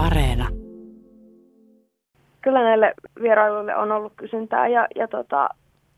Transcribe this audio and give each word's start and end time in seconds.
Areena. 0.00 0.48
Kyllä 2.40 2.62
näille 2.62 2.94
vierailuille 3.22 3.76
on 3.76 3.92
ollut 3.92 4.12
kysyntää 4.16 4.68
ja, 4.68 4.86
ja 4.96 5.08
tota, 5.08 5.48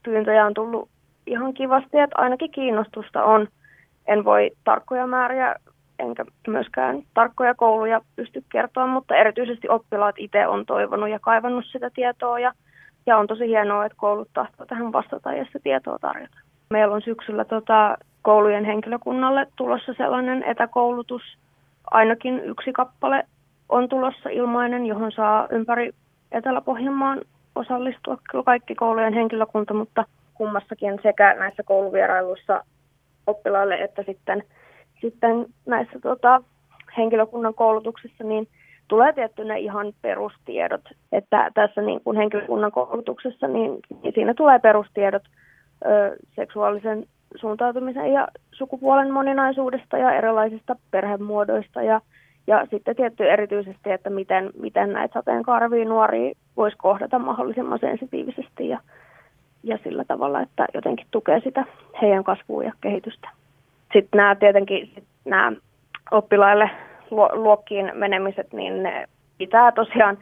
pyyntöjä 0.02 0.46
on 0.46 0.54
tullut 0.54 0.88
ihan 1.26 1.54
kivasti, 1.54 1.98
että 1.98 2.18
ainakin 2.18 2.50
kiinnostusta 2.50 3.24
on. 3.24 3.48
En 4.06 4.24
voi 4.24 4.50
tarkkoja 4.64 5.06
määriä 5.06 5.54
enkä 5.98 6.24
myöskään 6.48 7.02
tarkkoja 7.14 7.54
kouluja 7.54 8.00
pysty 8.16 8.44
kertoa, 8.52 8.86
mutta 8.86 9.16
erityisesti 9.16 9.68
oppilaat 9.68 10.14
itse 10.18 10.46
on 10.46 10.66
toivonut 10.66 11.08
ja 11.08 11.18
kaivannut 11.18 11.64
sitä 11.72 11.90
tietoa 11.90 12.38
ja, 12.38 12.52
ja 13.06 13.18
on 13.18 13.26
tosi 13.26 13.48
hienoa, 13.48 13.84
että 13.84 13.98
koulut 13.98 14.28
tahtoo 14.34 14.66
tähän 14.66 14.92
vastata 14.92 15.32
ja 15.32 15.44
sitä 15.44 15.58
tietoa 15.62 15.98
tarjota. 15.98 16.38
Meillä 16.70 16.94
on 16.94 17.02
syksyllä 17.02 17.44
tota, 17.44 17.96
koulujen 18.22 18.64
henkilökunnalle 18.64 19.46
tulossa 19.56 19.94
sellainen 19.94 20.42
etäkoulutus, 20.42 21.22
ainakin 21.90 22.40
yksi 22.44 22.72
kappale 22.72 23.26
on 23.72 23.88
tulossa 23.88 24.28
ilmainen, 24.28 24.86
johon 24.86 25.12
saa 25.12 25.48
ympäri 25.50 25.92
Etelä-Pohjanmaan 26.32 27.20
osallistua 27.54 28.18
kyllä 28.30 28.44
kaikki 28.44 28.74
koulujen 28.74 29.14
henkilökunta, 29.14 29.74
mutta 29.74 30.04
kummassakin 30.34 30.98
sekä 31.02 31.34
näissä 31.34 31.62
kouluvierailuissa 31.62 32.64
oppilaille 33.26 33.74
että 33.74 34.02
sitten, 34.06 34.42
sitten 35.00 35.46
näissä 35.66 35.98
tota, 36.02 36.42
henkilökunnan 36.96 37.54
koulutuksissa, 37.54 38.24
niin 38.24 38.48
tulee 38.88 39.12
tietty 39.12 39.44
ne 39.44 39.58
ihan 39.58 39.92
perustiedot, 40.02 40.84
että 41.12 41.50
tässä 41.54 41.82
niin 41.82 42.00
kuin 42.04 42.16
henkilökunnan 42.16 42.72
koulutuksessa, 42.72 43.48
niin, 43.48 43.78
niin 44.02 44.14
siinä 44.14 44.34
tulee 44.34 44.58
perustiedot 44.58 45.22
ö, 45.86 46.16
seksuaalisen 46.36 47.06
suuntautumisen 47.36 48.12
ja 48.12 48.28
sukupuolen 48.52 49.12
moninaisuudesta 49.12 49.98
ja 49.98 50.12
erilaisista 50.12 50.76
perhemuodoista 50.90 51.82
ja, 51.82 52.00
ja 52.46 52.66
sitten 52.70 52.96
tietty 52.96 53.30
erityisesti, 53.30 53.90
että 53.90 54.10
miten, 54.10 54.50
miten 54.60 54.92
näitä 54.92 55.14
sateenkaarvia 55.14 55.84
nuoria 55.84 56.32
voisi 56.56 56.76
kohdata 56.76 57.18
mahdollisimman 57.18 57.78
sensitiivisesti 57.78 58.68
ja, 58.68 58.78
ja 59.62 59.78
sillä 59.84 60.04
tavalla, 60.04 60.40
että 60.40 60.66
jotenkin 60.74 61.06
tukee 61.10 61.40
sitä 61.40 61.64
heidän 62.02 62.24
kasvua 62.24 62.64
ja 62.64 62.72
kehitystä. 62.80 63.28
Sitten 63.92 64.18
nämä 64.18 64.34
tietenkin 64.34 64.90
sit 64.94 65.04
nämä 65.24 65.52
oppilaille 66.10 66.70
luokkiin 67.32 67.90
menemiset, 67.94 68.52
niin 68.52 68.82
ne 68.82 69.08
pitää 69.38 69.72
tosiaan 69.72 70.18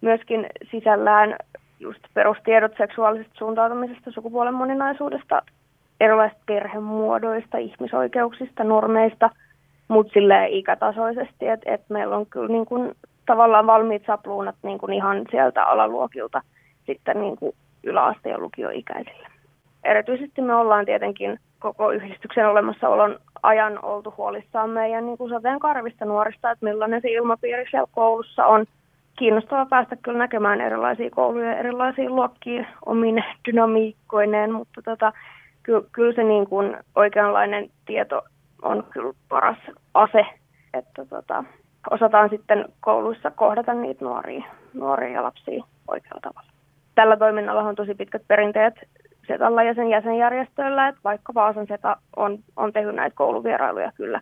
myöskin 0.00 0.46
sisällään 0.70 1.36
just 1.80 2.00
perustiedot 2.14 2.72
seksuaalisesta 2.78 3.34
suuntautumisesta, 3.38 4.10
sukupuolen 4.10 4.54
moninaisuudesta, 4.54 5.42
erilaisista 6.00 6.42
perhemuodoista, 6.46 7.58
ihmisoikeuksista, 7.58 8.64
normeista, 8.64 9.30
mutta 9.92 10.12
ikätasoisesti, 10.48 11.48
että 11.48 11.74
et 11.74 11.82
meillä 11.88 12.16
on 12.16 12.26
kyllä 12.26 12.48
niin 12.48 12.66
kun, 12.66 12.94
tavallaan 13.26 13.66
valmiit 13.66 14.02
sapluunat 14.06 14.56
niin 14.62 14.78
kun 14.78 14.92
ihan 14.92 15.24
sieltä 15.30 15.64
alaluokilta 15.64 16.40
sitten 16.86 17.20
niin 17.20 17.36
kun 17.36 17.52
yläaste- 17.84 18.30
ja 18.30 18.38
lukioikäisille. 18.38 19.28
Erityisesti 19.84 20.42
me 20.42 20.54
ollaan 20.54 20.84
tietenkin 20.84 21.38
koko 21.58 21.90
yhdistyksen 21.90 22.48
olemassaolon 22.48 23.18
ajan 23.42 23.84
oltu 23.84 24.14
huolissaan 24.16 24.70
meidän 24.70 25.06
niin 25.06 25.28
sateenkarvista 25.28 26.04
nuorista, 26.04 26.50
että 26.50 26.64
millainen 26.64 27.02
se 27.02 27.08
ilmapiiri 27.08 27.64
siellä 27.70 27.88
koulussa 27.92 28.46
on. 28.46 28.66
Kiinnostavaa 29.18 29.66
päästä 29.66 29.96
kyllä 29.96 30.18
näkemään 30.18 30.60
erilaisia 30.60 31.10
kouluja, 31.10 31.58
erilaisia 31.58 32.10
luokkia 32.10 32.64
omin 32.86 33.24
dynamiikkoineen, 33.48 34.52
mutta 34.52 34.82
tota, 34.82 35.12
kyllä, 35.62 35.82
kyllä 35.92 36.12
se 36.12 36.24
niin 36.24 36.46
kuin 36.46 36.76
oikeanlainen 36.94 37.70
tieto 37.86 38.22
on 38.62 38.84
kyllä 38.90 39.12
paras 39.28 39.58
ase, 39.94 40.26
että 40.74 41.04
tota, 41.04 41.44
osataan 41.90 42.28
sitten 42.28 42.64
kouluissa 42.80 43.30
kohdata 43.30 43.74
niitä 43.74 44.04
nuoria, 44.04 44.44
nuoria 44.74 45.12
ja 45.12 45.22
lapsia 45.22 45.64
oikealla 45.88 46.20
tavalla. 46.20 46.52
Tällä 46.94 47.16
toiminnalla 47.16 47.62
on 47.62 47.74
tosi 47.74 47.94
pitkät 47.94 48.22
perinteet 48.28 48.74
Setalla 49.26 49.62
ja 49.62 49.74
sen 49.74 49.90
jäsenjärjestöillä, 49.90 50.88
että 50.88 51.00
vaikka 51.04 51.34
Vaasan 51.34 51.66
Seta 51.66 51.96
on, 52.16 52.38
on 52.56 52.72
tehnyt 52.72 52.94
näitä 52.94 53.16
kouluvierailuja 53.16 53.92
kyllä, 53.94 54.20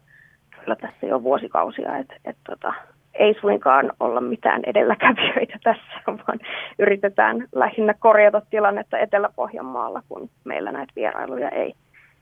kyllä 0.60 0.76
tässä 0.76 1.06
jo 1.06 1.22
vuosikausia, 1.22 1.97
että, 1.97 2.15
että 2.25 2.41
tota, 2.47 2.75
ei 3.15 3.34
suinkaan 3.41 3.92
olla 4.00 4.20
mitään 4.20 4.62
edelläkävijöitä 4.66 5.59
tässä, 5.65 6.00
vaan 6.06 6.41
yritetään 6.78 7.48
lähinnä 7.54 7.94
korjata 7.98 8.42
tilannetta 8.50 8.98
Etelä-Pohjanmaalla, 8.98 10.03
kun 10.09 10.31
meillä 10.44 10.72
näitä 10.72 10.92
vierailuja 10.97 11.48
ei, 11.48 11.75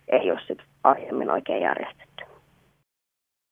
ei 0.08 0.30
ole 0.30 0.40
sit 0.46 0.58
aiemmin 0.84 1.30
oikein 1.30 1.62
järjestetty. 1.62 2.07